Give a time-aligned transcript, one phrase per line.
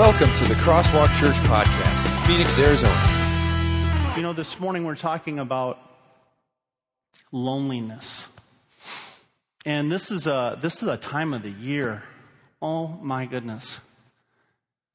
[0.00, 4.14] Welcome to the Crosswalk Church Podcast, Phoenix, Arizona.
[4.16, 5.78] You know, this morning we're talking about
[7.32, 8.26] loneliness.
[9.66, 12.02] And this is a this is a time of the year.
[12.62, 13.78] Oh my goodness.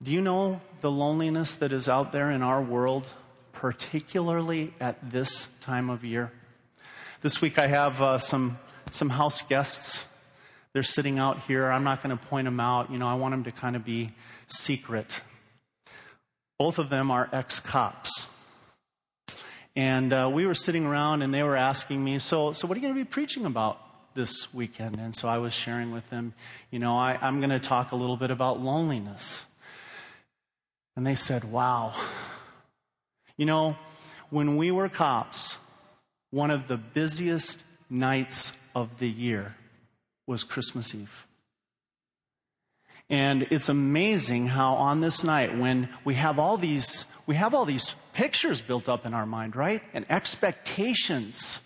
[0.02, 3.06] Do you know the loneliness that is out there in our world,
[3.52, 6.32] particularly at this time of year?
[7.22, 8.58] This week I have uh, some
[8.90, 10.04] some house guests.
[10.74, 11.72] They're sitting out here.
[11.72, 12.92] I'm not going to point them out.
[12.92, 14.12] You know, I want them to kind of be
[14.48, 15.22] secret.
[16.58, 18.28] Both of them are ex cops.
[19.76, 22.80] And uh, we were sitting around and they were asking me, so, so what are
[22.80, 23.78] you going to be preaching about
[24.14, 24.98] this weekend?
[24.98, 26.34] And so I was sharing with them,
[26.72, 29.44] you know, I, I'm going to talk a little bit about loneliness.
[30.96, 31.94] And they said, wow.
[33.36, 33.76] You know,
[34.30, 35.58] when we were cops,
[36.32, 39.56] one of the busiest nights of the year
[40.26, 41.28] was Christmas Eve.
[43.10, 47.66] And it's amazing how on this night when we have all these we have all
[47.66, 49.82] these pictures built up in our mind, right?
[49.94, 51.60] And expectations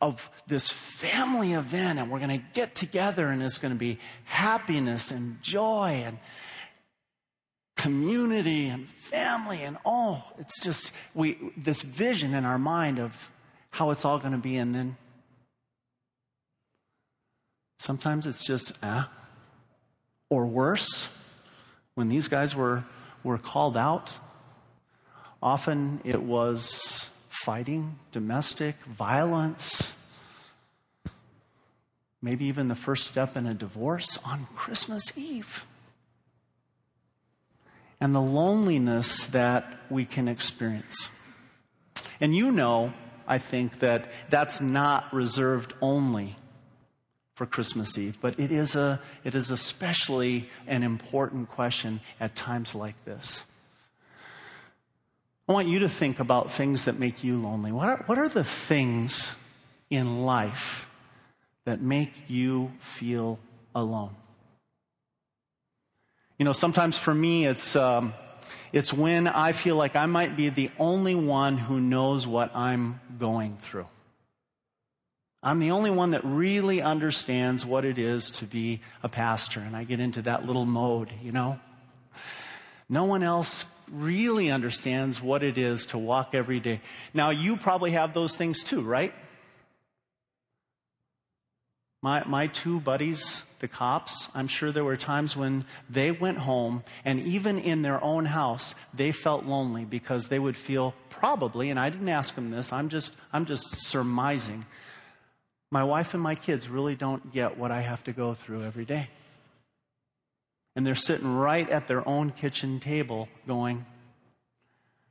[0.00, 3.98] of this family event and we're going to get together and it's going to be
[4.24, 6.18] happiness and joy and
[7.76, 13.30] community and family and oh, it's just we this vision in our mind of
[13.70, 14.96] how it's all going to be and then
[17.78, 19.10] sometimes it's just ah
[20.30, 21.08] or worse,
[21.94, 22.84] when these guys were,
[23.22, 24.10] were called out,
[25.42, 29.92] often it was fighting, domestic violence,
[32.22, 35.66] maybe even the first step in a divorce on Christmas Eve.
[38.00, 41.08] And the loneliness that we can experience.
[42.20, 42.92] And you know,
[43.26, 46.36] I think, that that's not reserved only
[47.34, 52.74] for Christmas Eve, but it is, a, it is especially an important question at times
[52.74, 53.44] like this.
[55.48, 57.72] I want you to think about things that make you lonely.
[57.72, 59.34] What are, what are the things
[59.90, 60.88] in life
[61.64, 63.38] that make you feel
[63.74, 64.14] alone?
[66.38, 68.14] You know, sometimes for me, it's, um,
[68.72, 73.00] it's when I feel like I might be the only one who knows what I'm
[73.18, 73.86] going through.
[75.44, 79.60] I'm the only one that really understands what it is to be a pastor.
[79.60, 81.60] And I get into that little mode, you know?
[82.88, 86.80] No one else really understands what it is to walk every day.
[87.12, 89.12] Now, you probably have those things too, right?
[92.00, 96.84] My, my two buddies, the cops, I'm sure there were times when they went home
[97.04, 101.78] and even in their own house, they felt lonely because they would feel probably, and
[101.78, 104.66] I didn't ask them this, I'm just, I'm just surmising,
[105.74, 108.84] my wife and my kids really don't get what I have to go through every
[108.84, 109.08] day.
[110.76, 113.84] And they're sitting right at their own kitchen table going,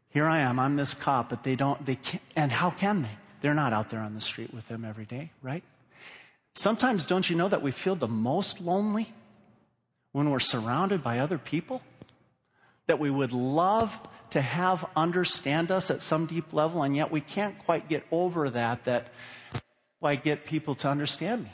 [0.08, 3.18] Here I am, I'm this cop, but they don't, they can't, and how can they?
[3.42, 5.66] They're not out there on the street with them every day, right?
[6.56, 9.12] Sometimes, don't you know that we feel the most lonely
[10.14, 11.82] when we're surrounded by other people?
[12.88, 14.00] That we would love
[14.30, 18.50] to have understand us at some deep level, and yet we can't quite get over
[18.50, 19.08] that, that
[20.06, 21.52] I get people to understand me.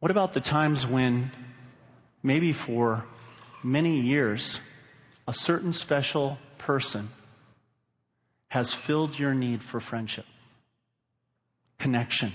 [0.00, 1.30] What about the times when,
[2.22, 3.04] maybe for
[3.62, 4.60] many years,
[5.26, 7.08] a certain special person
[8.48, 10.26] has filled your need for friendship,
[11.78, 12.32] connection,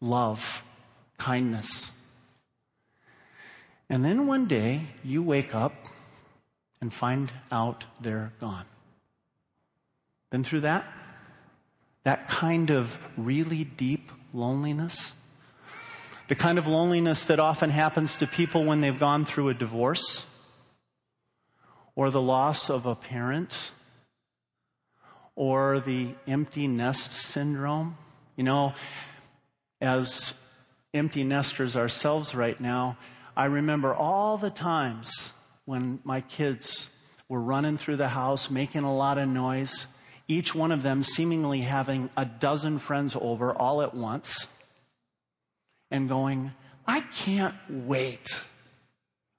[0.00, 0.62] love,
[1.18, 1.90] kindness?
[3.88, 5.74] And then one day you wake up
[6.80, 8.66] and find out they're gone.
[10.32, 10.90] Been through that?
[12.04, 15.12] That kind of really deep loneliness?
[16.28, 20.24] The kind of loneliness that often happens to people when they've gone through a divorce
[21.94, 23.72] or the loss of a parent
[25.36, 27.98] or the empty nest syndrome.
[28.34, 28.72] You know,
[29.82, 30.32] as
[30.94, 32.96] empty nesters ourselves right now,
[33.36, 35.34] I remember all the times
[35.66, 36.88] when my kids
[37.28, 39.86] were running through the house, making a lot of noise,
[40.32, 44.46] each one of them seemingly having a dozen friends over all at once
[45.90, 46.52] and going,
[46.86, 48.42] I can't wait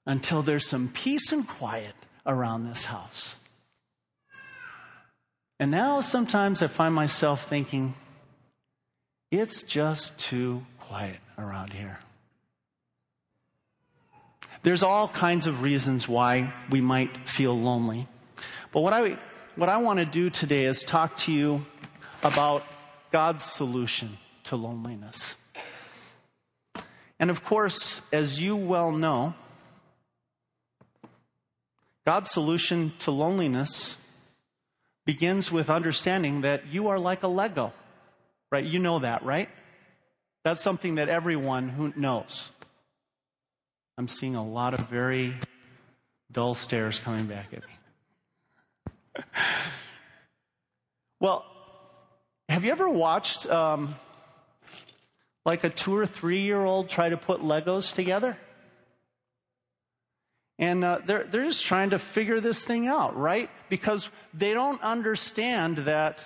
[0.06, 1.94] until there's some peace and quiet
[2.24, 3.36] around this house.
[5.58, 7.94] And now sometimes I find myself thinking,
[9.30, 11.98] it's just too quiet around here.
[14.62, 18.06] There's all kinds of reasons why we might feel lonely.
[18.72, 19.18] But what I
[19.56, 21.64] what I want to do today is talk to you
[22.22, 22.64] about
[23.12, 25.36] God's solution to loneliness.
[27.20, 29.34] And of course, as you well know,
[32.04, 33.96] God's solution to loneliness
[35.06, 37.72] begins with understanding that you are like a Lego,
[38.50, 38.64] right?
[38.64, 39.48] You know that, right?
[40.42, 42.50] That's something that everyone who knows.
[43.96, 45.34] I'm seeing a lot of very
[46.32, 47.72] dull stares coming back at me.
[51.20, 51.44] Well,
[52.48, 53.94] have you ever watched um,
[55.44, 58.36] like a two or three year old try to put Legos together?
[60.58, 63.50] And uh, they're, they're just trying to figure this thing out, right?
[63.68, 66.24] Because they don't understand that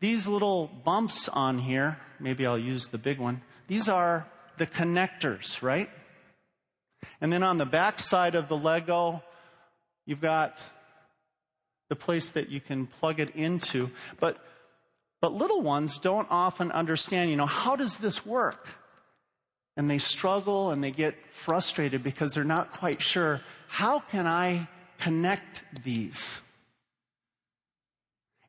[0.00, 4.26] these little bumps on here, maybe I'll use the big one, these are
[4.58, 5.88] the connectors, right?
[7.20, 9.22] And then on the back side of the Lego,
[10.04, 10.60] you've got
[11.88, 13.90] the place that you can plug it into.
[14.20, 14.38] But,
[15.20, 18.66] but little ones don't often understand, you know, how does this work?
[19.76, 24.68] and they struggle and they get frustrated because they're not quite sure how can I
[24.98, 26.40] connect these?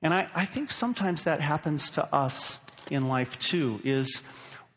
[0.01, 4.21] And I, I think sometimes that happens to us in life too, is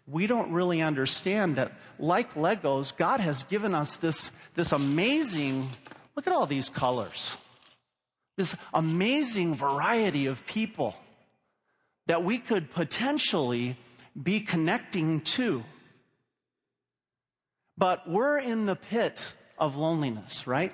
[0.09, 5.69] we don't really understand that like Legos, God has given us this, this amazing,
[6.17, 7.37] look at all these colors,
[8.41, 10.95] this amazing variety of people
[12.07, 13.77] that we could potentially
[14.21, 15.63] be connecting to.
[17.77, 20.73] But we're in the pit of loneliness, right?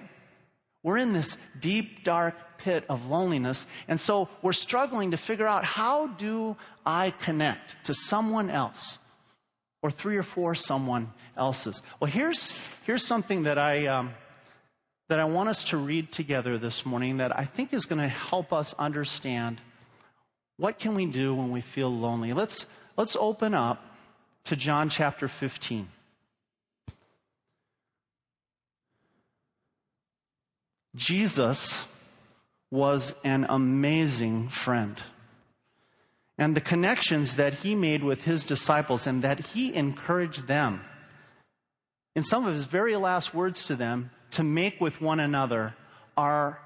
[0.84, 3.66] We're in this deep, dark pit of loneliness.
[3.88, 8.98] And so we're struggling to figure out how do I connect to someone else
[9.82, 11.82] or three or four someone else's.
[11.98, 12.52] Well, here's,
[12.86, 14.14] here's something that I, um,
[15.08, 18.08] that I want us to read together this morning that I think is going to
[18.08, 19.61] help us understand
[20.56, 22.32] what can we do when we feel lonely.
[22.32, 22.67] Let's,
[22.97, 23.85] let's open up
[24.44, 25.88] to John chapter 15.
[30.97, 31.87] Jesus
[32.70, 35.00] was an amazing friend.
[36.38, 40.82] And the connections that he made with his disciples and that he encouraged them,
[42.14, 45.75] in some of his very last words to them, to make with one another
[46.15, 46.61] are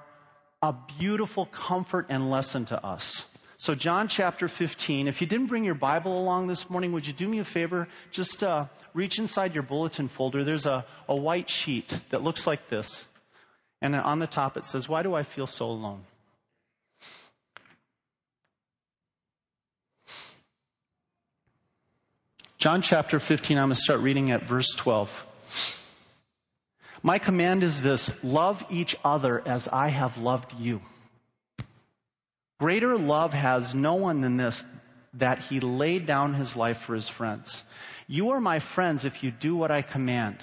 [0.61, 3.27] a beautiful comfort and lesson to us.
[3.59, 7.13] So, John chapter 15, if you didn't bring your Bible along this morning, would you
[7.13, 7.87] do me a favor?
[8.11, 10.43] Just uh, reach inside your bulletin folder.
[10.43, 13.07] There's a, a white sheet that looks like this.
[13.81, 16.03] And on the top it says, Why do I feel so alone?
[22.59, 25.27] John chapter 15, I'm going to start reading at verse 12.
[27.03, 30.83] My command is this love each other as I have loved you.
[32.59, 34.65] Greater love has no one than this,
[35.15, 37.65] that he laid down his life for his friends.
[38.07, 40.43] You are my friends if you do what I command.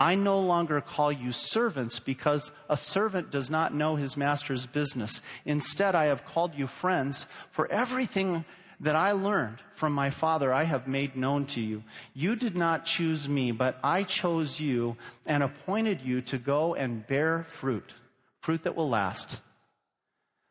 [0.00, 5.22] I no longer call you servants because a servant does not know his master's business.
[5.44, 8.44] Instead, I have called you friends, for everything
[8.84, 11.82] that I learned from my Father I have made known to you.
[12.12, 17.06] You did not choose me, but I chose you and appointed you to go and
[17.06, 17.94] bear fruit,
[18.42, 19.40] fruit that will last.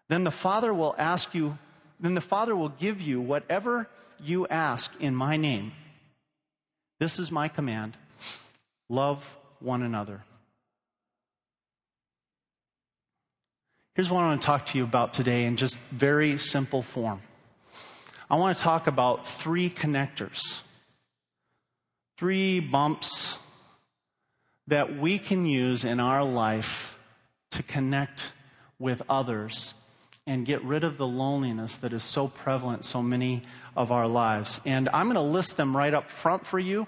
[0.09, 1.59] Then the Father will ask you,
[1.99, 3.87] then the Father will give you whatever
[4.19, 5.71] you ask in my name.
[6.99, 7.97] This is my command
[8.89, 10.21] Love one another.
[13.95, 17.21] Here's what I want to talk to you about today in just very simple form.
[18.29, 20.61] I want to talk about three connectors,
[22.17, 23.37] three bumps
[24.67, 26.97] that we can use in our life
[27.51, 28.31] to connect
[28.79, 29.73] with others
[30.25, 33.41] and get rid of the loneliness that is so prevalent so many
[33.75, 34.61] of our lives.
[34.65, 36.87] And I'm going to list them right up front for you.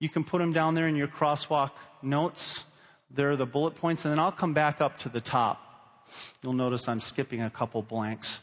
[0.00, 1.70] You can put them down there in your crosswalk
[2.02, 2.64] notes.
[3.10, 6.08] There are the bullet points, and then I'll come back up to the top.
[6.42, 8.40] You'll notice I'm skipping a couple blanks.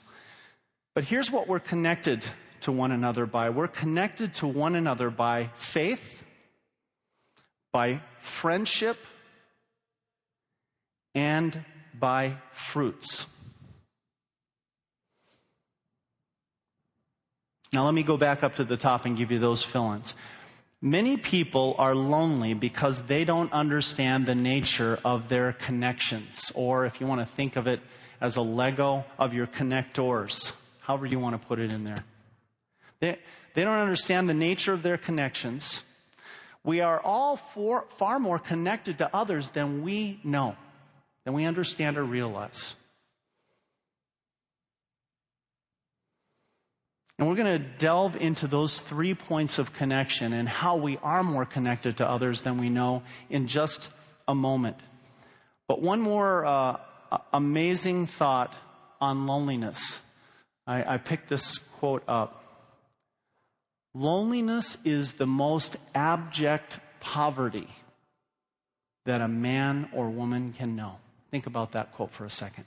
[0.93, 2.25] But here's what we're connected
[2.61, 6.23] to one another by we're connected to one another by faith,
[7.71, 8.97] by friendship,
[11.15, 11.63] and
[11.97, 13.25] by fruits.
[17.73, 20.13] Now, let me go back up to the top and give you those fill ins.
[20.81, 26.99] Many people are lonely because they don't understand the nature of their connections, or if
[26.99, 27.79] you want to think of it
[28.19, 30.51] as a Lego of your connectors,
[30.91, 32.03] however you want to put it in there.
[32.99, 33.17] They,
[33.53, 35.83] they don't understand the nature of their connections.
[36.65, 40.57] We are all for, far more connected to others than we know,
[41.23, 42.75] than we understand or realize.
[47.17, 51.23] And we're going to delve into those three points of connection and how we are
[51.23, 53.87] more connected to others than we know in just
[54.27, 54.75] a moment.
[55.69, 56.77] But one more uh,
[57.31, 58.53] amazing thought
[58.99, 60.01] on loneliness.
[60.67, 62.43] I, I picked this quote up.
[63.93, 67.67] Loneliness is the most abject poverty
[69.05, 70.97] that a man or woman can know.
[71.31, 72.65] Think about that quote for a second.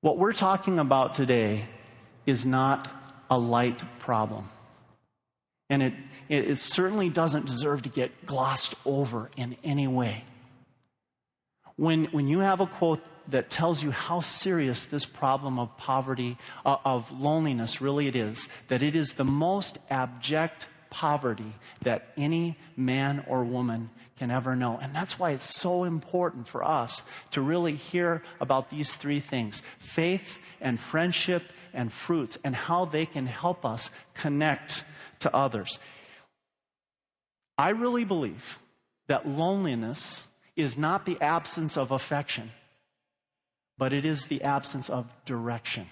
[0.00, 1.66] What we're talking about today
[2.26, 2.88] is not
[3.30, 4.48] a light problem.
[5.68, 5.94] And it,
[6.28, 10.24] it, certainly doesn't deserve to get glossed over in any way.
[11.76, 16.36] When, when you have a quote that tells you how serious this problem of poverty,
[16.64, 22.56] uh, of loneliness really it is, that it is the most abject poverty that any
[22.76, 24.78] man or woman can ever know.
[24.82, 29.62] And that's why it's so important for us to really hear about these three things
[29.78, 34.84] faith and friendship and fruits and how they can help us connect
[35.20, 35.78] to others.
[37.56, 38.58] I really believe
[39.08, 42.50] that loneliness is not the absence of affection,
[43.80, 45.86] but it is the absence of direction.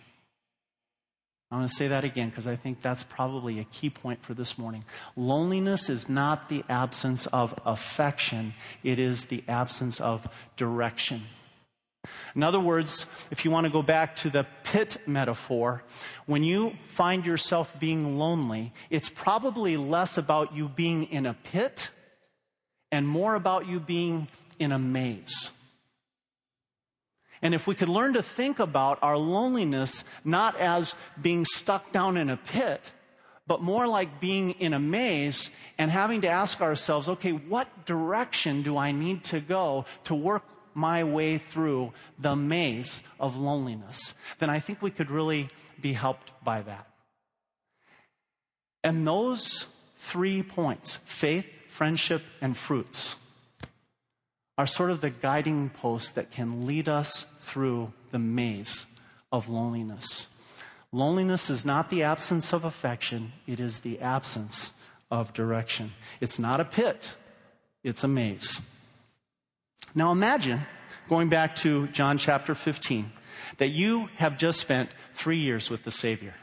[1.51, 4.35] I'm going to say that again because I think that's probably a key point for
[4.35, 4.85] this morning.
[5.17, 8.53] Loneliness is not the absence of affection,
[8.85, 10.29] it is the absence of
[10.59, 11.23] direction.
[12.37, 15.83] In other words, if you want to go back to the pit metaphor,
[16.27, 21.89] when you find yourself being lonely, it's probably less about you being in a pit
[22.93, 24.29] and more about you being
[24.59, 25.53] in a maze.
[27.43, 32.17] And if we could learn to think about our loneliness not as being stuck down
[32.17, 32.93] in a pit,
[33.47, 38.63] but more like being in a maze and having to ask ourselves, okay, what direction
[38.63, 44.49] do I need to go to work my way through the maze of loneliness, then
[44.49, 45.49] I think we could really
[45.81, 46.87] be helped by that.
[48.85, 49.67] And those
[49.97, 53.17] three points faith, friendship, and fruits
[54.59, 58.85] are sort of the guiding posts that can lead us through the maze
[59.31, 60.27] of loneliness.
[60.91, 64.73] Loneliness is not the absence of affection, it is the absence
[65.11, 65.93] of direction.
[66.21, 67.15] It's not a pit,
[67.85, 68.61] it's a maze.
[69.95, 70.63] Now imagine,
[71.09, 73.13] going back to John chapter 15,
[73.59, 76.35] that you have just spent three years with the Savior.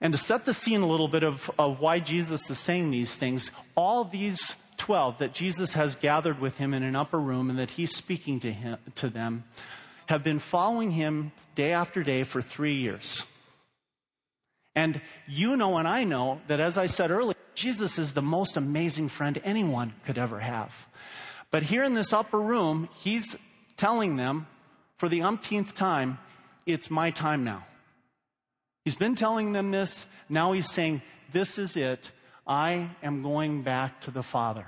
[0.00, 3.16] And to set the scene a little bit of, of why Jesus is saying these
[3.16, 7.58] things, all these 12 that Jesus has gathered with him in an upper room and
[7.58, 9.44] that he's speaking to, him, to them
[10.06, 13.24] have been following him day after day for three years.
[14.74, 18.56] And you know, and I know that as I said earlier, Jesus is the most
[18.56, 20.88] amazing friend anyone could ever have.
[21.50, 23.36] But here in this upper room, he's
[23.76, 24.46] telling them
[24.96, 26.18] for the umpteenth time,
[26.64, 27.66] it's my time now.
[28.86, 30.06] He's been telling them this.
[30.28, 32.12] Now he's saying, This is it.
[32.50, 34.66] I am going back to the Father.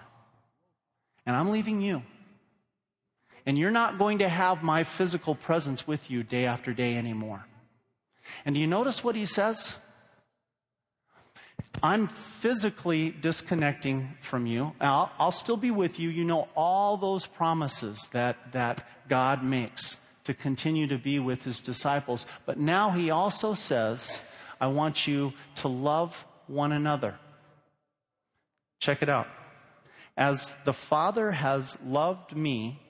[1.26, 2.02] And I'm leaving you.
[3.44, 7.44] And you're not going to have my physical presence with you day after day anymore.
[8.44, 9.74] And do you notice what he says?
[11.82, 14.74] I'm physically disconnecting from you.
[14.80, 16.08] I'll, I'll, still be with you.
[16.08, 21.60] You know all those promises that, that God makes to continue to be with his
[21.60, 22.26] disciples.
[22.46, 24.20] But now he also says,
[24.60, 27.18] I want you to love one another.
[28.82, 29.28] Check it out.
[30.16, 32.80] As the Father has loved me,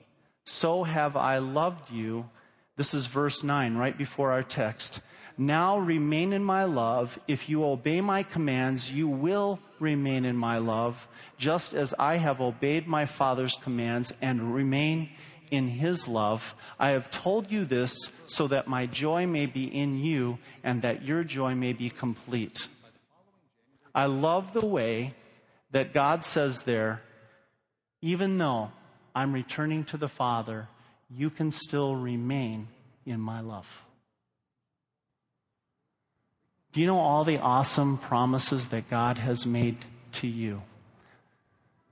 [0.43, 2.31] so have I loved you.
[2.77, 5.01] This is verse 9, right before our text.
[5.37, 7.19] Now remain in my love.
[7.27, 11.07] If you obey my commands, you will remain in my love,
[11.37, 15.11] just as I have obeyed my Father's commands and remain
[15.51, 16.55] in his love.
[16.79, 17.95] I have told you this
[18.25, 22.67] so that my joy may be in you and that your joy may be complete.
[23.93, 25.13] I love the way
[25.73, 27.01] that God says there,
[28.01, 28.71] even though
[29.13, 30.67] I'm returning to the Father,
[31.09, 32.67] you can still remain
[33.05, 33.83] in my love.
[36.71, 39.77] Do you know all the awesome promises that God has made
[40.13, 40.61] to you?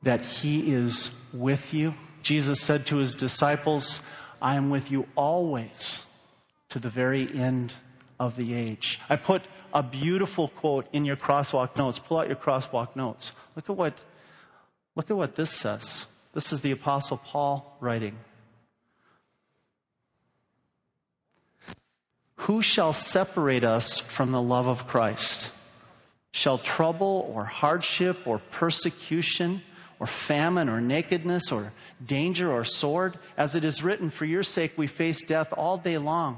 [0.03, 1.93] That He is with you.
[2.23, 4.01] Jesus said to His disciples,
[4.41, 6.05] I am with you always
[6.69, 7.73] to the very end
[8.21, 8.99] of the age.
[9.09, 9.41] I put
[9.73, 11.97] a beautiful quote in your crosswalk notes.
[11.97, 13.31] Pull out your crosswalk notes.
[13.55, 14.03] Look at what,
[14.95, 16.05] look at what this says.
[16.31, 18.15] This is the Apostle Paul writing.
[22.35, 25.51] Who shall separate us from the love of Christ?
[26.31, 29.63] Shall trouble or hardship or persecution
[29.99, 31.73] or famine or nakedness or
[32.05, 33.17] danger or sword?
[33.35, 36.37] As it is written, For your sake we face death all day long.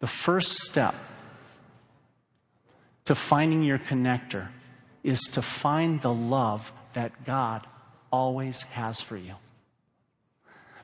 [0.00, 0.94] The first step
[3.06, 4.48] to finding your connector
[5.02, 7.66] is to find the love that God
[8.10, 9.34] always has for you.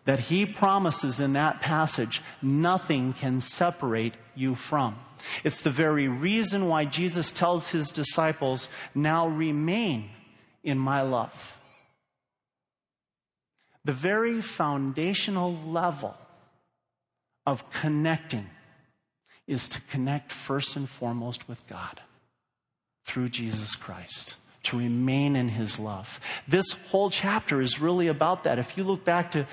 [0.04, 4.98] That He promises in that passage nothing can separate you from.
[5.44, 10.10] It's the very reason why Jesus tells His disciples, Now remain
[10.64, 11.58] in my love.
[13.84, 16.16] The very foundational level
[17.46, 18.48] of connecting
[19.46, 22.00] is to connect first and foremost with God
[23.04, 26.20] through Jesus Christ, to remain in his love.
[26.46, 28.58] This whole chapter is really about that.
[28.58, 29.46] If you look back to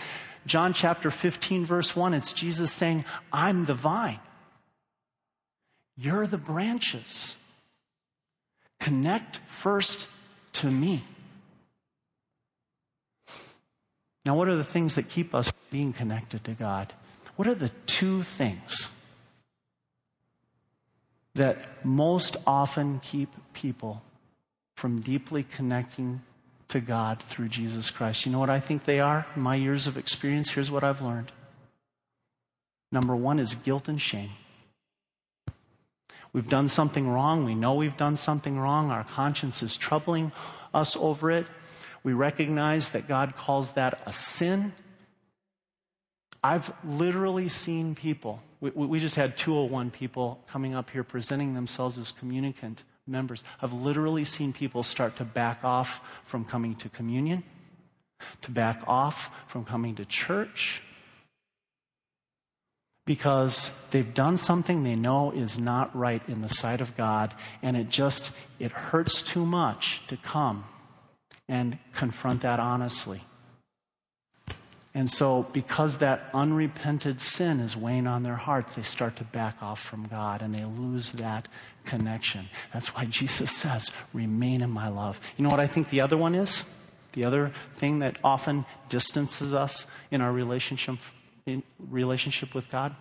[0.46, 4.19] John chapter 15, verse 1, it's Jesus saying, I'm the vine,
[5.98, 7.36] you're the branches.
[8.79, 10.08] Connect first
[10.53, 11.03] to me.
[14.25, 16.93] Now, what are the things that keep us being connected to God?
[17.36, 18.89] What are the two things
[21.36, 24.01] that most often keep people
[24.75, 26.21] from deeply connecting
[26.69, 28.25] to God through Jesus Christ?
[28.25, 29.25] You know what I think they are?
[29.36, 31.31] In my years of experience, here's what I've learned.
[32.91, 34.31] Number one is guilt and shame.
[36.31, 37.43] We've done something wrong.
[37.43, 38.91] We know we've done something wrong.
[38.91, 40.31] Our conscience is troubling
[40.74, 41.48] us over it.
[42.03, 44.74] We recognize that God calls that a sin.
[46.43, 51.98] I've literally seen people, we, we, just had 201 people coming up here presenting themselves
[51.98, 53.43] as communicant members.
[53.62, 57.43] I've literally seen people start to back off from coming to communion,
[58.41, 60.82] to back off from coming to church,
[63.06, 67.75] because they've done something they know is not right in the sight of God, and
[67.75, 70.63] it just, it hurts too much to come
[71.47, 73.23] and confront that honestly.
[74.93, 79.62] And so, because that unrepented sin is weighing on their hearts, they start to back
[79.62, 81.47] off from God and they lose that
[81.86, 82.49] connection.
[82.73, 85.19] That's why Jesus says, Remain in my love.
[85.38, 86.63] You know what I think the other one is?
[87.13, 90.97] The other thing that often distances us in our relationship,
[91.45, 92.95] in relationship with God?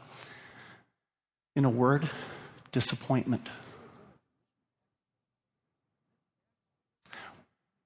[1.57, 2.09] In a word,
[2.71, 3.49] disappointment.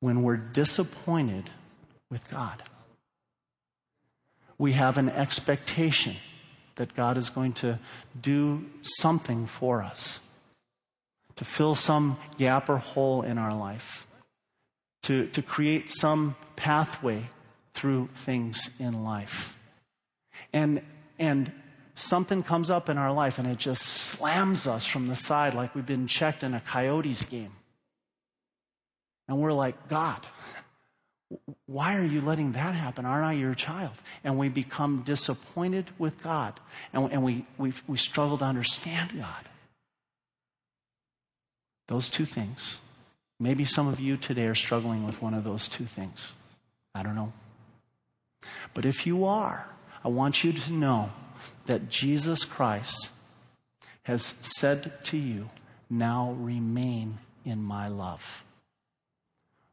[0.02, 1.48] when we're disappointed
[2.10, 2.60] with God.
[4.62, 6.14] We have an expectation
[6.76, 7.80] that God is going to
[8.20, 10.20] do something for us,
[11.34, 14.06] to fill some gap or hole in our life,
[15.02, 17.28] to, to create some pathway
[17.74, 19.58] through things in life.
[20.52, 20.82] And,
[21.18, 21.50] and
[21.94, 25.74] something comes up in our life and it just slams us from the side like
[25.74, 27.56] we've been checked in a coyotes game.
[29.26, 30.24] And we're like, God,
[31.66, 33.04] why are you letting that happen?
[33.04, 33.92] Aren't I your child?
[34.24, 36.58] And we become disappointed with God.
[36.92, 39.48] And, and we, we, we struggle to understand God.
[41.88, 42.78] Those two things.
[43.38, 46.32] Maybe some of you today are struggling with one of those two things.
[46.94, 47.32] I don't know.
[48.74, 49.66] But if you are,
[50.04, 51.10] I want you to know
[51.66, 53.10] that Jesus Christ
[54.04, 55.50] has said to you,
[55.88, 58.44] Now remain in my love.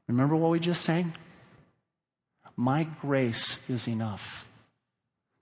[0.07, 1.13] Remember what we just sang?
[2.59, 4.45] My grace is enough.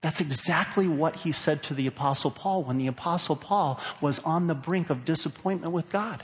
[0.02, 4.46] That's exactly what he said to the Apostle Paul when the Apostle Paul was on
[4.46, 6.22] the brink of disappointment with God.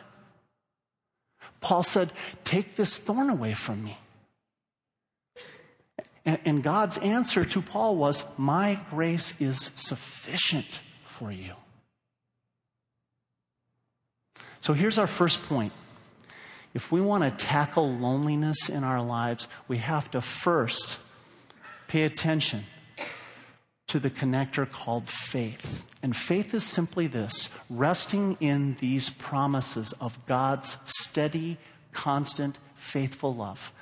[1.60, 2.12] Paul said,
[2.44, 3.98] Take this thorn away from me.
[6.24, 11.54] And, God's answer to Paul was, My grace is sufficient for you.
[14.60, 15.72] So here's our first point
[16.74, 20.98] if we want to tackle loneliness in our lives, we have to first
[21.86, 22.64] pay attention
[23.86, 25.86] to the connector called faith.
[26.02, 31.58] And faith is simply this resting in these promises of God's steady,
[31.92, 33.72] constant, faithful love.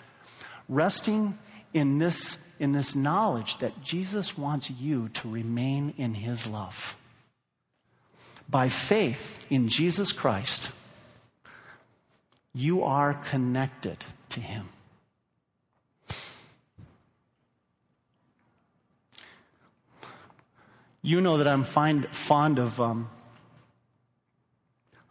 [0.69, 1.39] Resting
[1.73, 6.97] in this, in this knowledge that Jesus wants you to remain in his love.
[8.51, 10.73] By faith in Jesus Christ,
[12.55, 14.69] you are connected to Him.
[21.05, 23.11] You know that I'm find, fond of, um,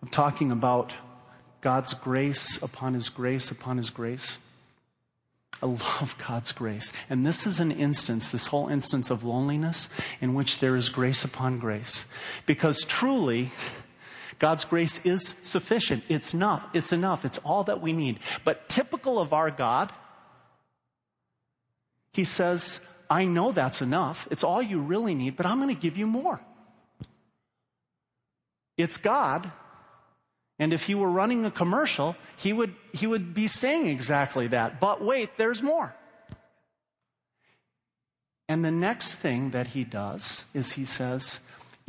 [0.01, 0.93] of talking about
[1.59, 4.37] God's grace upon His grace upon His grace.
[5.61, 6.91] I love God's grace.
[7.09, 11.23] And this is an instance, this whole instance of loneliness, in which there is grace
[11.23, 12.05] upon grace.
[12.45, 13.51] Because truly,
[14.41, 16.03] God's grace is sufficient.
[16.09, 16.67] It's enough.
[16.73, 17.25] It's enough.
[17.25, 18.19] It's all that we need.
[18.43, 19.91] But typical of our God,
[22.13, 24.27] He says, I know that's enough.
[24.31, 26.41] It's all you really need, but I'm going to give you more.
[28.77, 29.51] It's God
[30.61, 34.79] and if he were running a commercial, he would, he would be saying exactly that.
[34.79, 35.95] But wait, there's more.
[38.47, 41.39] And the next thing that he does is he says,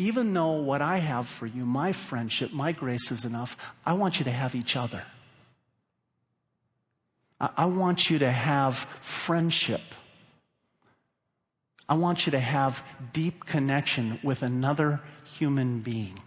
[0.07, 4.19] even though what I have for you, my friendship, my grace is enough, I want
[4.19, 5.05] you to have each other.
[7.41, 9.81] I want you to have friendship.
[11.89, 16.19] I want you to have deep connection with another human being.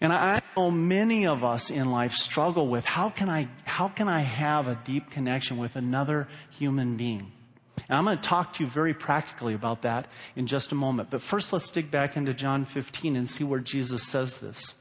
[0.00, 4.08] And I know many of us in life struggle with how can I, how can
[4.08, 7.32] I have a deep connection with another human being?
[7.88, 11.10] And I'm going to talk to you very practically about that in just a moment.
[11.10, 14.74] But first, let's dig back into John 15 and see where Jesus says this.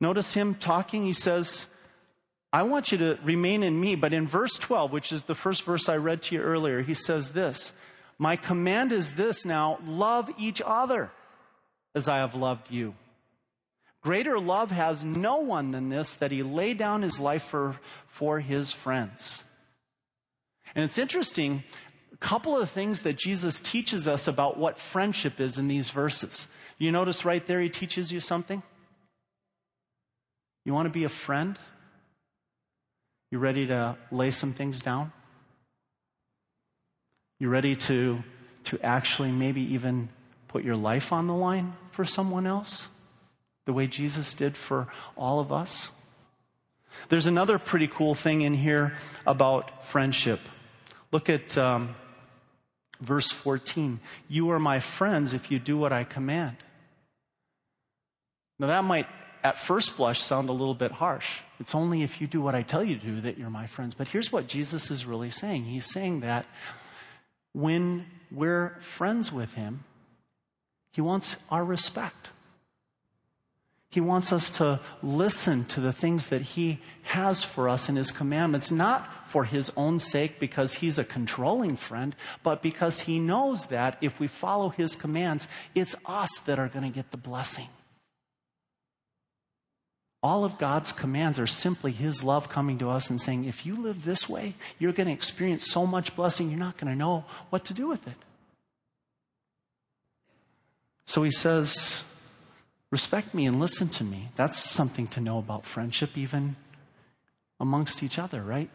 [0.00, 1.04] Notice him talking.
[1.04, 1.66] He says,
[2.52, 3.94] I want you to remain in me.
[3.94, 6.94] But in verse 12, which is the first verse I read to you earlier, he
[6.94, 7.72] says this
[8.18, 11.10] My command is this now love each other
[11.94, 12.94] as I have loved you.
[14.00, 18.40] Greater love has no one than this, that he lay down his life for, for
[18.40, 19.42] his friends.
[20.74, 21.64] And it's interesting,
[22.12, 26.48] a couple of things that Jesus teaches us about what friendship is in these verses.
[26.78, 28.62] You notice right there, he teaches you something?
[30.64, 31.58] You want to be a friend?
[33.30, 35.12] You ready to lay some things down?
[37.38, 38.22] You ready to,
[38.64, 40.08] to actually maybe even
[40.48, 42.88] put your life on the line for someone else?
[43.68, 45.90] the way Jesus did for all of us?
[47.10, 48.94] There's another pretty cool thing in here
[49.26, 50.40] about friendship.
[51.10, 51.94] Look at um,
[53.00, 54.00] verse 14.
[54.28, 56.56] You are my friends if you do what I command.
[58.58, 59.06] Now, that might
[59.44, 61.40] at first blush sound a little bit harsh.
[61.60, 63.94] It's only if you do what I tell you to do that you're my friends.
[63.94, 66.46] But here's what Jesus is really saying He's saying that
[67.52, 69.84] when we're friends with Him,
[70.92, 72.30] He wants our respect.
[73.90, 78.10] He wants us to listen to the things that He has for us in His
[78.10, 83.66] commandments, not for His own sake because He's a controlling friend, but because He knows
[83.66, 87.68] that if we follow His commands, it's us that are going to get the blessing.
[90.22, 93.74] All of God's commands are simply His love coming to us and saying, if you
[93.74, 97.24] live this way, you're going to experience so much blessing, you're not going to know
[97.48, 98.16] what to do with it.
[101.06, 102.02] So He says,
[102.90, 104.28] respect me and listen to me.
[104.36, 106.56] That's something to know about friendship, even
[107.60, 108.70] amongst each other, right?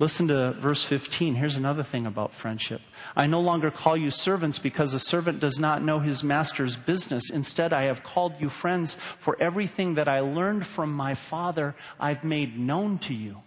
[0.00, 1.34] Listen to verse 15.
[1.34, 2.80] Here's another thing about friendship.
[3.16, 7.30] I no longer call you servants because a servant does not know his master's business.
[7.30, 12.22] Instead, I have called you friends, for everything that I learned from my Father, I've
[12.22, 13.38] made known to you.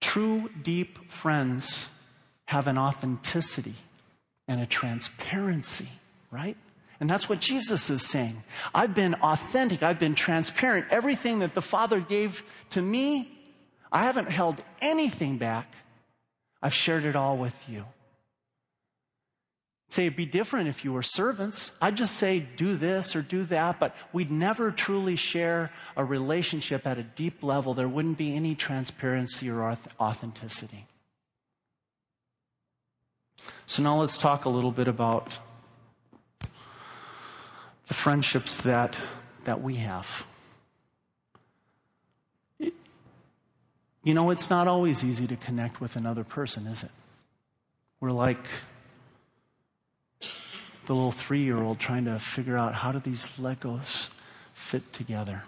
[0.00, 1.88] True, deep friends
[2.44, 3.74] have an authenticity
[4.46, 5.88] and a transparency
[6.34, 6.56] right?
[7.00, 8.42] And that's what Jesus is saying.
[8.74, 10.86] I've been authentic, I've been transparent.
[10.90, 13.30] Everything that the Father gave to me,
[13.92, 15.72] I haven't held anything back.
[16.60, 17.84] I've shared it all with you.
[19.90, 21.70] Say it'd be different if you were servants.
[21.80, 26.84] I'd just say, do this or do that, but we'd never truly share a relationship
[26.84, 27.74] at a deep level.
[27.74, 29.62] There wouldn't be any transparency or
[30.00, 30.86] authenticity.
[33.66, 35.38] So now let's talk a little bit about
[37.86, 38.96] the friendships that,
[39.44, 40.26] that we have.
[42.58, 46.90] You know, it's not always easy to connect with another person, is it?
[48.00, 48.44] We're like
[50.86, 54.10] the little three year old trying to figure out how do these Legos
[54.52, 55.44] fit together.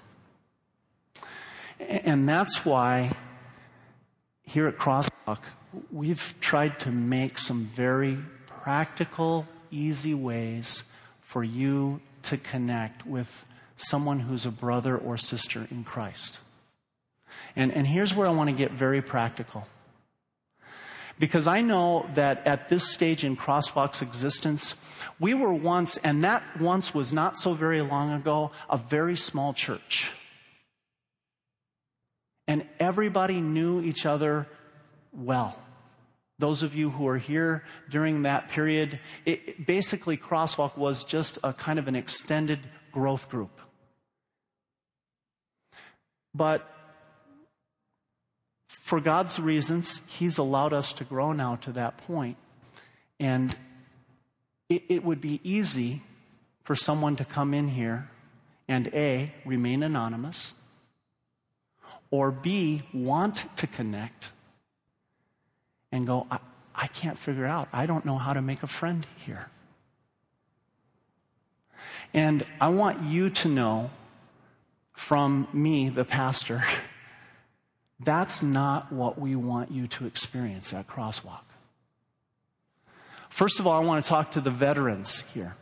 [1.78, 3.12] And that's why
[4.42, 5.40] here at Crosswalk,
[5.92, 10.84] we've tried to make some very practical, easy ways
[11.20, 16.40] for you to connect with someone who's a brother or sister in Christ.
[17.54, 19.66] And, and here's where I want to get very practical.
[21.18, 24.74] Because I know that at this stage in Crosswalk's existence,
[25.18, 29.54] we were once, and that once was not so very long ago, a very small
[29.54, 30.12] church.
[32.46, 34.46] And everybody knew each other
[35.12, 35.58] well.
[36.38, 41.52] Those of you who are here during that period, it, basically, Crosswalk was just a
[41.52, 42.60] kind of an extended
[42.92, 43.60] growth group.
[46.34, 46.70] But
[48.68, 52.36] for God's reasons, He's allowed us to grow now to that point.
[53.18, 53.56] And
[54.68, 56.02] it, it would be easy
[56.64, 58.10] for someone to come in here
[58.68, 60.52] and A, remain anonymous,
[62.10, 64.32] or B, want to connect
[65.92, 66.38] and go, I,
[66.74, 67.68] I can't figure out.
[67.72, 69.46] I don't know how to make a friend here.
[72.12, 73.90] And I want you to know
[74.92, 76.62] from me, the pastor,
[78.00, 81.40] that's not what we want you to experience at Crosswalk.
[83.28, 85.56] First of all, I want to talk to the veterans here.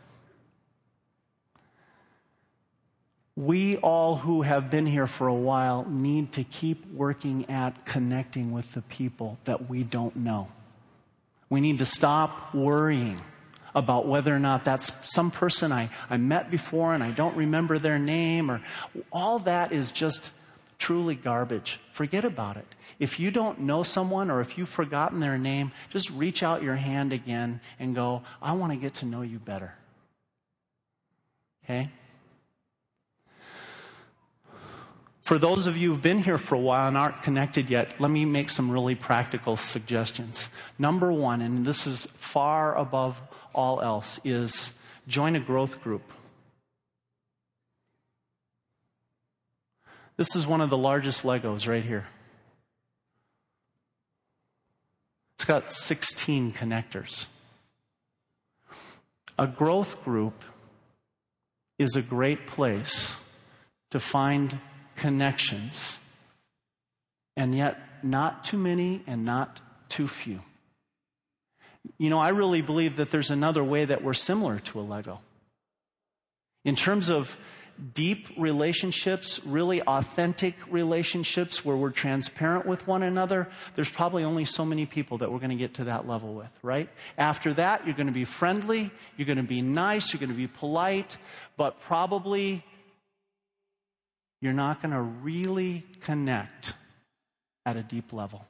[3.35, 8.53] We all who have been here for a while need to keep working at connecting
[8.53, 10.47] with the people that we don't know.
[11.49, 13.19] We need to stop worrying
[13.75, 17.77] about whether or not that's some person I, I met before and I don't remember
[17.77, 18.61] their name, or
[19.11, 20.31] all that is just
[20.79, 21.81] truly garbage.
[21.91, 22.65] Forget about it.
[22.99, 26.77] If you don't know someone or if you've forgotten their name, just reach out your
[26.77, 29.73] hand again and go, I want to get to know you better.
[31.65, 31.89] Okay?
[35.25, 38.11] For those of you who've been here for a while and aren't connected yet, let
[38.11, 40.51] me make some really practical suggestions.
[40.77, 43.19] Number one, and this is far above
[43.51, 44.71] all else, is
[45.07, 46.03] join a growth group.
[50.15, 52.05] This is one of the largest Legos right here.
[55.37, 57.25] It's got 16 connectors.
[59.39, 60.43] A growth group
[61.79, 63.15] is a great place
[63.89, 64.59] to find
[64.95, 65.97] connections,
[67.35, 70.41] and yet not too many and not too few.
[71.97, 75.19] You know, I really believe that there's another way that we're similar to a Lego.
[76.63, 77.37] In terms of
[77.93, 84.65] deep relationships, really authentic relationships where we're transparent with one another, there's probably only so
[84.65, 86.89] many people that we're going to get to that level with, right?
[87.17, 90.35] After that, you're going to be friendly, you're going to be nice, you're going to
[90.35, 91.17] be polite,
[91.57, 92.63] but probably
[94.45, 96.75] you're not going to really connect
[97.65, 98.45] at a deep level.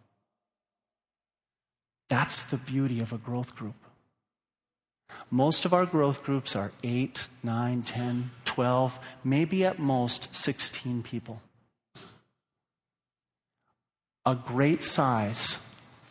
[2.10, 3.75] That's the beauty of a growth group.
[5.31, 11.41] Most of our growth groups are 8, 9, 10, 12, maybe at most 16 people.
[14.25, 15.60] A great size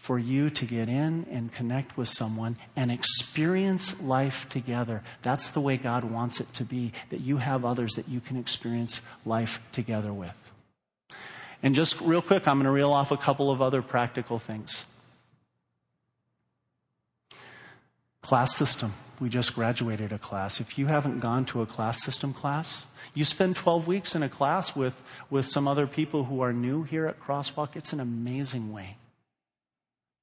[0.05, 5.03] for you to get in and connect with someone and experience life together.
[5.23, 8.37] That's the way God wants it to be, that you have others that you can
[8.37, 10.53] experience life together with.
[11.63, 14.85] And just real quick, I'm going to reel off a couple of other practical things.
[18.21, 18.93] Class system.
[19.21, 20.61] We just graduated a class.
[20.61, 24.29] If you haven't gone to a class system class, you spend 12 weeks in a
[24.29, 27.75] class with, with some other people who are new here at Crosswalk.
[27.75, 28.99] It's an amazing way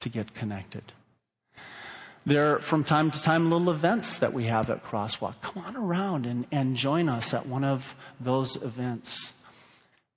[0.02, 0.84] to get connected.
[2.26, 5.36] There are, from time to time, little events that we have at Crosswalk.
[5.42, 9.34] Come on around and, and join us at one of those events.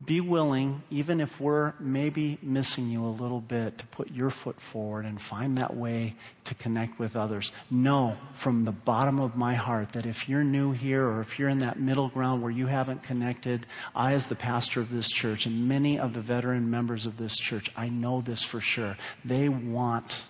[0.07, 4.61] Be willing, even if we're maybe missing you a little bit, to put your foot
[4.61, 7.53] forward and find that way to connect with others.
[7.71, 11.49] Know from the bottom of my heart that if you're new here or if you're
[11.49, 15.47] in that middle ground where you haven't connected, I, as the pastor of this church,
[15.47, 18.99] and many of the veteran members of this church, I know this for sure.
[19.25, 20.25] They want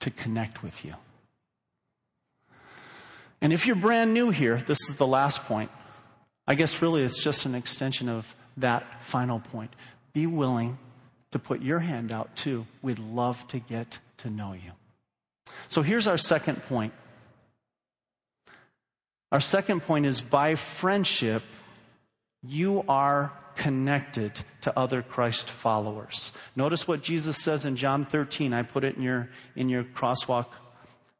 [0.00, 0.94] to connect with you.
[3.40, 5.70] And if you're brand new here, this is the last point.
[6.46, 9.74] I guess really it's just an extension of that final point.
[10.12, 10.78] Be willing
[11.30, 12.66] to put your hand out too.
[12.82, 14.72] We'd love to get to know you.
[15.68, 16.92] So here's our second point.
[19.30, 21.42] Our second point is by friendship,
[22.42, 26.32] you are connected to other Christ followers.
[26.56, 28.52] Notice what Jesus says in John 13.
[28.52, 30.46] I put it in your, in your crosswalk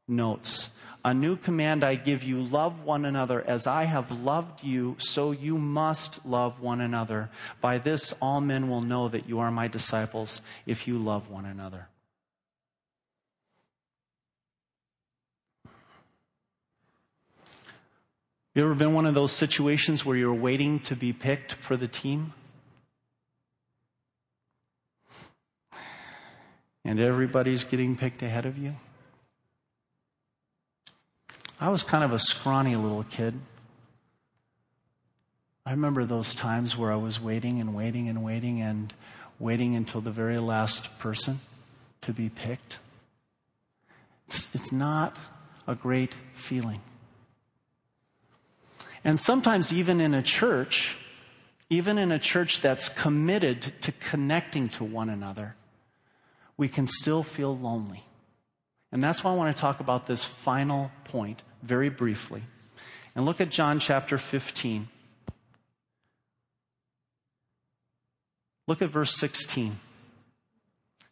[0.09, 0.71] notes.
[1.05, 5.33] A new command I give you love one another as I have loved you, so
[5.33, 7.29] you must love one another.
[7.61, 11.45] By this, all men will know that you are my disciples if you love one
[11.45, 11.89] another.
[18.55, 21.89] You ever been one of those situations where you're waiting to be picked for the
[21.89, 22.33] team?
[26.85, 28.77] And everybody's getting picked ahead of you?
[31.63, 33.39] I was kind of a scrawny little kid.
[35.65, 38.93] I remember those times where I was waiting and waiting and waiting and
[39.39, 41.39] waiting until the very last person
[42.01, 42.81] to be picked.
[44.27, 45.21] It's, it's not
[45.69, 46.81] a great feeling.
[49.05, 50.97] And sometimes, even in a church,
[51.71, 55.55] even in a church that's committed to connecting to one another,
[56.57, 58.03] we can still feel lonely.
[58.91, 62.43] And that's why I want to talk about this final point very briefly.
[63.15, 64.89] And look at John chapter 15.
[68.67, 69.79] Look at verse 16.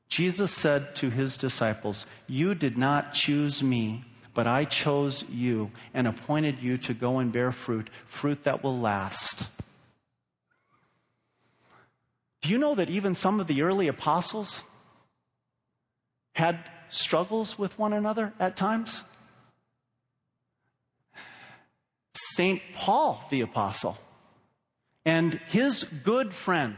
[0.09, 6.07] Jesus said to his disciples, You did not choose me, but I chose you and
[6.07, 9.49] appointed you to go and bear fruit, fruit that will last.
[12.43, 14.63] Do you know that even some of the early apostles
[16.35, 16.59] had
[16.89, 19.05] struggles with one another at times?
[22.35, 22.61] St.
[22.75, 23.99] Paul the apostle
[25.05, 26.77] and his good friend,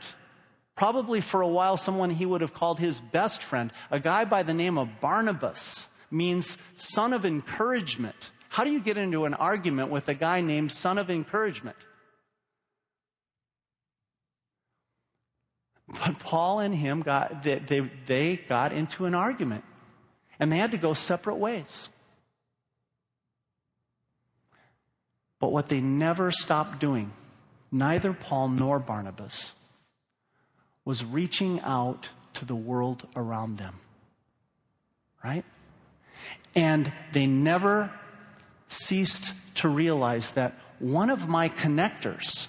[0.76, 4.42] probably for a while someone he would have called his best friend, a guy by
[4.42, 8.30] the name of Barnabas, means son of encouragement.
[8.48, 11.76] How do you get into an argument with a guy named son of encouragement?
[15.88, 19.64] But Paul and him got, they, they, they got into an argument
[20.38, 21.88] and they had to go separate ways.
[25.42, 27.12] But what they never stopped doing,
[27.72, 29.54] neither Paul nor Barnabas,
[30.84, 33.74] was reaching out to the world around them.
[35.24, 35.44] Right?
[36.54, 37.90] And they never
[38.68, 42.46] ceased to realize that one of my connectors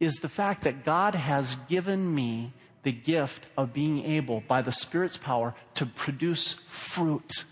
[0.00, 2.52] is the fact that God has given me
[2.82, 7.44] the gift of being able, by the Spirit's power, to produce fruit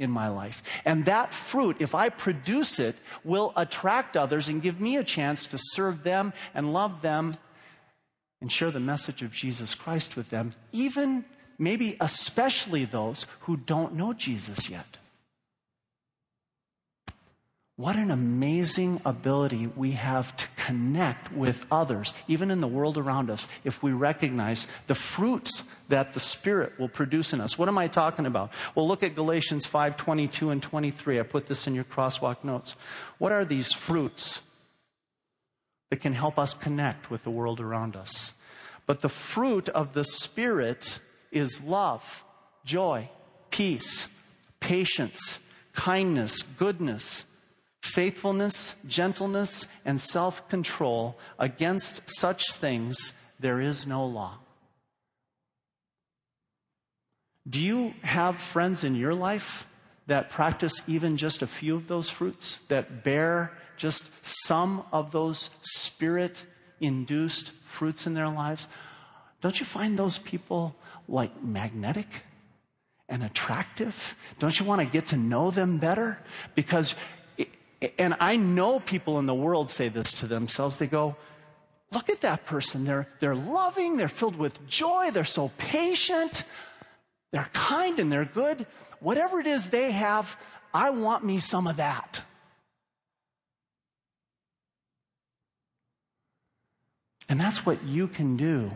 [0.00, 0.62] in my life.
[0.84, 5.46] And that fruit, if I produce it, will attract others and give me a chance
[5.48, 7.34] to serve them and love them
[8.40, 11.24] and share the message of Jesus Christ with them, even
[11.58, 14.96] maybe especially those who don't know Jesus yet.
[17.80, 23.30] What an amazing ability we have to connect with others, even in the world around
[23.30, 27.56] us, if we recognize the fruits that the Spirit will produce in us.
[27.56, 28.50] What am I talking about?
[28.74, 31.20] Well, look at Galatians 5 22 and 23.
[31.20, 32.74] I put this in your crosswalk notes.
[33.16, 34.40] What are these fruits
[35.88, 38.34] that can help us connect with the world around us?
[38.84, 40.98] But the fruit of the Spirit
[41.32, 42.24] is love,
[42.62, 43.08] joy,
[43.50, 44.06] peace,
[44.60, 45.38] patience,
[45.72, 47.24] kindness, goodness
[47.82, 51.18] faithfulness, gentleness, and self control.
[51.38, 54.38] Against such things there is no law.
[57.48, 59.66] Do you have friends in your life
[60.06, 65.50] that practice even just a few of those fruits, that bear just some of those
[65.62, 66.44] spirit
[66.80, 68.68] induced fruits in their lives?
[69.40, 70.76] Don't you find those people
[71.08, 72.06] like magnetic?
[73.10, 74.16] and attractive?
[74.38, 76.18] Don't you want to get to know them better?
[76.54, 76.94] Because
[77.98, 80.76] and I know people in the world say this to themselves.
[80.78, 81.16] They go,
[81.92, 82.84] Look at that person.
[82.84, 86.44] They're, they're loving, they're filled with joy, they're so patient,
[87.32, 88.66] they're kind, and they're good.
[89.00, 90.36] Whatever it is they have,
[90.72, 92.22] I want me some of that.
[97.28, 98.70] And that's what you can do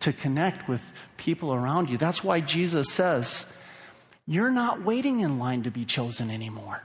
[0.00, 0.82] to connect with
[1.16, 1.96] people around you.
[1.96, 3.46] That's why Jesus says,
[4.26, 6.82] You're not waiting in line to be chosen anymore.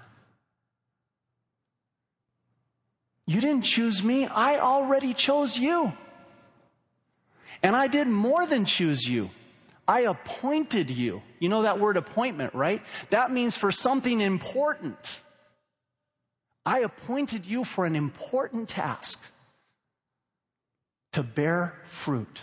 [3.27, 5.93] You didn't choose me, I already chose you.
[7.61, 9.29] And I did more than choose you.
[9.87, 11.21] I appointed you.
[11.39, 12.81] You know that word appointment, right?
[13.09, 15.21] That means for something important.
[16.65, 19.19] I appointed you for an important task
[21.13, 22.41] to bear fruit.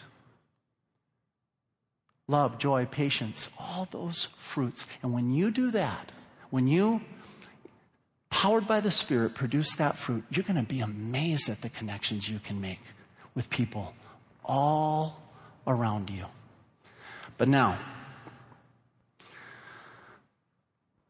[2.26, 4.86] Love, joy, patience, all those fruits.
[5.02, 6.12] And when you do that,
[6.50, 7.02] when you
[8.44, 12.28] powered by the Spirit, produce that fruit, you're going to be amazed at the connections
[12.28, 12.80] you can make
[13.34, 13.94] with people
[14.44, 15.18] all
[15.66, 16.26] around you.
[17.38, 17.78] But now,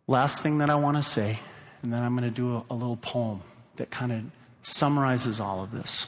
[0.06, 1.40] last thing that I want to say,
[1.82, 3.42] and then I'm going to do a, a little poem
[3.78, 4.20] that kind of
[4.62, 6.06] summarizes all of this.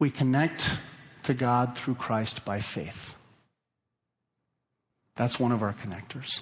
[0.00, 0.78] We connect
[1.22, 3.14] to God through Christ by faith.
[5.14, 6.40] That's one of our connectors.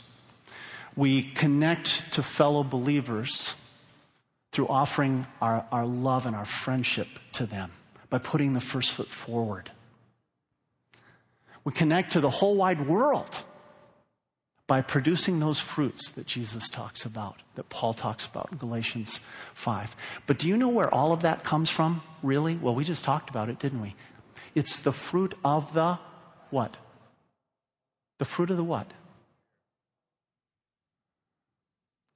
[0.96, 3.54] We connect to fellow believers
[4.52, 7.70] through offering our, our love and our friendship to them
[8.08, 9.70] by putting the first foot forward.
[11.62, 13.44] We connect to the whole wide world
[14.66, 19.20] by producing those fruits that Jesus talks about, that Paul talks about in Galatians
[19.54, 19.96] 5.
[20.26, 22.56] But do you know where all of that comes from, really?
[22.56, 23.94] Well, we just talked about it, didn't we?
[24.54, 25.98] It's the fruit of the
[26.50, 26.76] what?
[28.18, 28.86] The fruit of the what?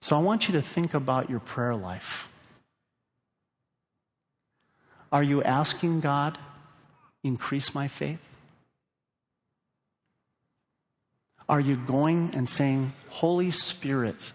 [0.05, 2.29] So I want you to think about your prayer life.
[5.11, 6.37] Are you asking God,
[7.23, 8.19] increase my faith?
[11.49, 14.35] Are you going and saying, Holy Spirit,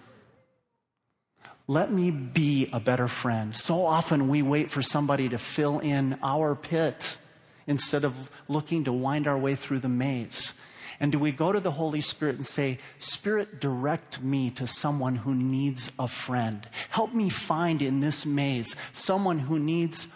[1.67, 3.55] let me be a better friend?
[3.55, 7.19] So often we wait for somebody to fill in our pit
[7.67, 10.51] instead of looking to wind our way through the maze.
[10.99, 15.15] And do we go to the Holy Spirit and say, Spirit, direct me to someone
[15.15, 16.67] who needs a friend?
[16.89, 20.07] Help me find in this maze someone who needs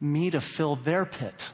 [0.00, 1.52] me to fill their pit.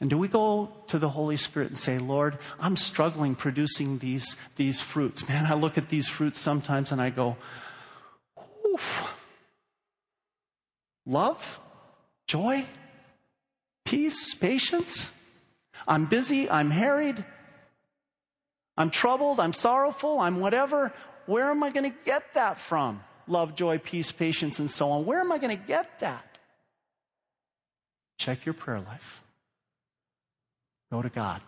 [0.00, 4.36] And do we go to the Holy Spirit and say, Lord, I'm struggling producing these,
[4.56, 5.28] these fruits?
[5.28, 7.36] Man, I look at these fruits sometimes and I go,
[8.66, 9.16] Oof.
[11.06, 11.60] love,
[12.26, 12.64] joy,
[13.84, 15.10] peace, patience.
[15.86, 17.24] I'm busy, I'm harried,
[18.76, 20.92] I'm troubled, I'm sorrowful, I'm whatever.
[21.26, 23.02] Where am I going to get that from?
[23.26, 25.04] Love, joy, peace, patience, and so on.
[25.04, 26.38] Where am I going to get that?
[28.18, 29.22] Check your prayer life.
[30.90, 31.42] Go to God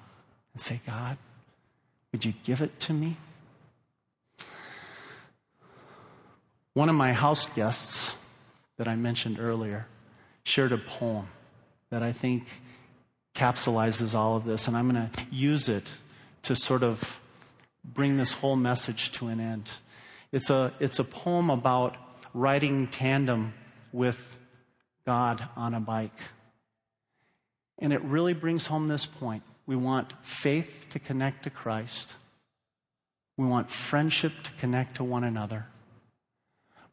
[0.52, 1.16] and say, God,
[2.12, 3.16] would you give it to me?
[6.74, 8.14] One of my house guests
[8.76, 9.86] that I mentioned earlier
[10.44, 11.28] shared a poem
[11.90, 12.46] that I think
[13.34, 15.90] capsulizes all of this, and I'm going to use it
[16.42, 17.20] to sort of
[17.84, 19.70] bring this whole message to an end.
[20.32, 21.96] It's a, it's a poem about
[22.34, 23.54] riding tandem
[23.92, 24.38] with
[25.06, 26.18] God on a bike.
[27.78, 29.42] And it really brings home this point.
[29.66, 32.16] We want faith to connect to Christ.
[33.36, 35.66] We want friendship to connect to one another.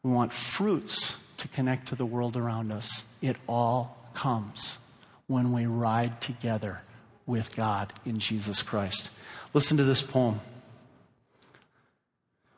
[0.02, 3.02] We want fruits to connect to the world around us.
[3.20, 4.78] It all comes
[5.26, 6.80] when we ride together
[7.26, 9.10] with God in Jesus Christ.
[9.52, 10.40] Listen to this poem.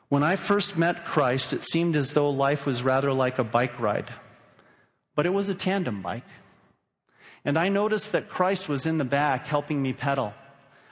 [0.09, 3.79] When I first met Christ, it seemed as though life was rather like a bike
[3.79, 4.11] ride,
[5.15, 6.23] but it was a tandem bike.
[7.45, 10.33] And I noticed that Christ was in the back helping me pedal.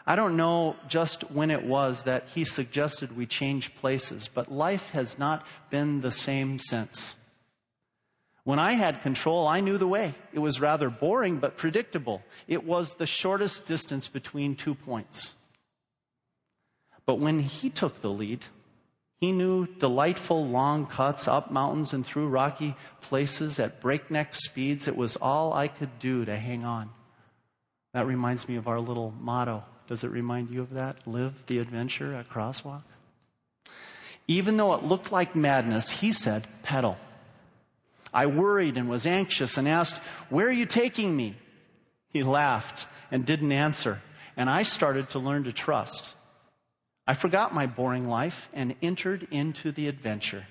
[0.06, 4.92] I don't know just when it was that he suggested we change places, but life
[4.92, 7.16] has not been the same since.
[8.48, 10.16] When I had control, I knew the way.
[10.32, 12.24] It was rather boring, but predictable.
[12.48, 15.34] It was the shortest distance between two points.
[17.06, 18.46] But when he took the lead,
[19.20, 24.88] he knew delightful long cuts up mountains and through rocky places at breakneck speeds.
[24.88, 26.92] It was all I could do to hang on.
[27.92, 29.66] That reminds me of our little motto.
[29.88, 31.06] Does it remind you of that?
[31.06, 32.84] Live the adventure at Crosswalk?
[34.26, 36.98] Even though it looked like madness, he said, pedal.
[38.14, 39.98] I worried and was anxious and asked,
[40.30, 41.36] Where are you taking me?
[42.10, 44.00] He laughed and didn't answer,
[44.36, 46.14] and I started to learn to trust.
[47.06, 50.46] I forgot my boring life and entered into the adventure.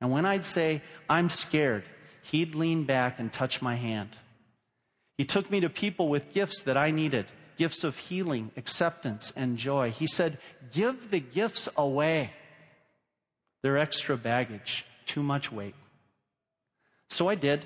[0.00, 1.84] And when I'd say, I'm scared,
[2.22, 4.16] he'd lean back and touch my hand.
[5.16, 7.26] He took me to people with gifts that I needed
[7.56, 9.90] gifts of healing, acceptance, and joy.
[9.90, 10.38] He said,
[10.72, 12.32] Give the gifts away.
[13.62, 15.74] They're extra baggage, too much weight.
[17.08, 17.64] So I did.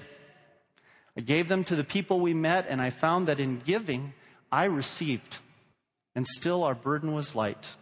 [1.17, 4.13] I gave them to the people we met, and I found that in giving,
[4.53, 5.39] I received.
[6.15, 7.77] And still our burden was light.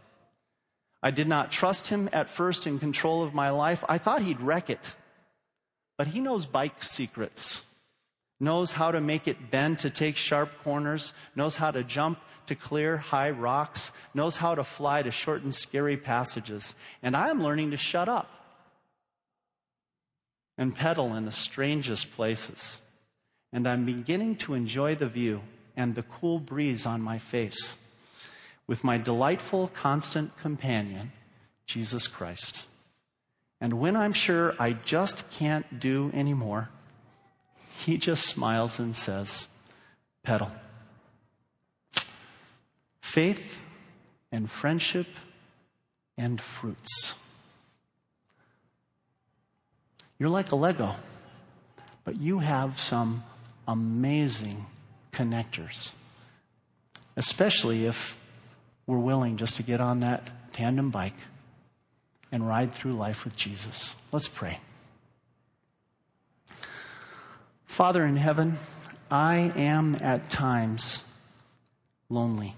[1.03, 3.85] I did not trust him at first in control of my life.
[3.89, 4.95] I thought he'd wreck it.
[5.97, 7.63] But he knows bike secrets,
[8.39, 12.55] knows how to make it bend to take sharp corners, knows how to jump to
[12.55, 16.75] clear high rocks, knows how to fly to short and scary passages.
[17.03, 18.31] And I am learning to shut up
[20.59, 22.79] and pedal in the strangest places.
[23.53, 25.43] And I'm beginning to enjoy the view
[25.77, 27.77] and the cool breeze on my face
[28.67, 31.13] with my delightful, constant companion,
[31.67, 32.65] Jesus Christ.
[33.61, 36.69] And when I'm sure I just can't do anymore,
[37.79, 39.49] he just smiles and says,
[40.23, 40.51] Pedal.
[43.01, 43.63] Faith
[44.33, 45.07] and friendship
[46.19, 47.15] and fruits.
[50.19, 50.97] You're like a Lego,
[52.05, 53.25] but you have some
[53.69, 54.67] amazing
[55.13, 55.93] connectors,
[57.17, 58.19] especially if
[58.87, 61.17] we're willing just to get on that tandem bike
[62.33, 63.95] and ride through life with Jesus.
[64.13, 64.61] Let's pray.
[67.65, 68.57] Father in heaven,
[69.11, 71.05] I am at times
[72.09, 72.55] lonely.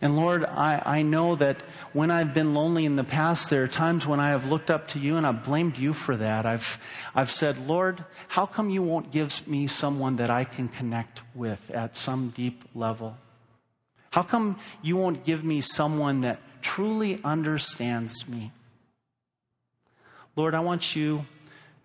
[0.00, 3.68] And Lord, I, I know that when I've been lonely in the past, there are
[3.68, 6.46] times when I have looked up to you and I've blamed you for that.
[6.46, 6.78] I've,
[7.14, 11.70] I've said, Lord, how come you won't give me someone that I can connect with
[11.70, 13.16] at some deep level?
[14.10, 18.50] How come you won't give me someone that truly understands me.
[20.34, 21.26] Lord, I want you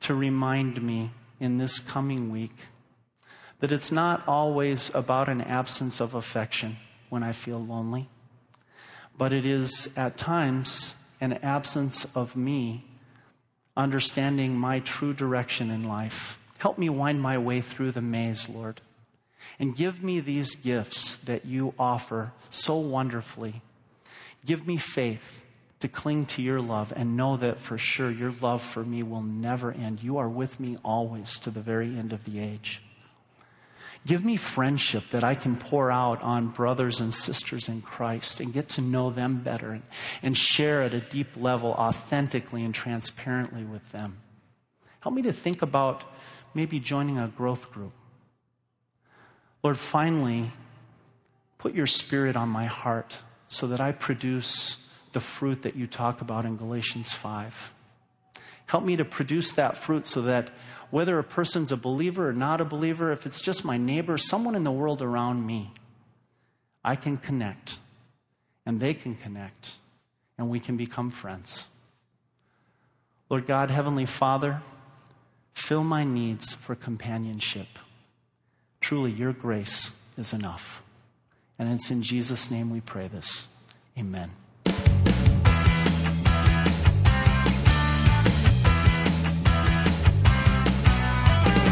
[0.01, 2.55] to remind me in this coming week
[3.59, 6.77] that it's not always about an absence of affection
[7.09, 8.07] when I feel lonely,
[9.17, 12.85] but it is at times an absence of me
[13.75, 16.39] understanding my true direction in life.
[16.57, 18.81] Help me wind my way through the maze, Lord.
[19.57, 23.61] And give me these gifts that you offer so wonderfully.
[24.45, 25.45] Give me faith
[25.79, 29.21] to cling to your love and know that for sure your love for me will
[29.21, 30.03] never end.
[30.03, 32.81] You are with me always to the very end of the age.
[34.09, 38.51] Give me friendship that I can pour out on brothers and sisters in Christ and
[38.51, 39.79] get to know them better
[40.23, 44.17] and, share at a deep level, authentically and transparently with them.
[45.01, 46.03] Help me to think about
[46.55, 47.91] maybe joining a growth group.
[49.61, 50.53] Lord, finally,
[51.59, 54.77] put your spirit on my heart so that I produce
[55.11, 57.73] the fruit that you talk about in Galatians 5.
[58.65, 60.49] Help me to produce that fruit so that
[60.91, 64.55] whether a person's a believer or not a believer, if it's just my neighbor, someone
[64.55, 65.71] in the world around me,
[66.83, 67.79] I can connect
[68.65, 69.77] and they can connect
[70.37, 71.65] and we can become friends.
[73.29, 74.61] Lord God, Heavenly Father,
[75.53, 77.67] fill my needs for companionship.
[78.81, 80.81] Truly, your grace is enough.
[81.59, 83.45] And it's in Jesus' name we pray this.
[83.97, 84.31] Amen.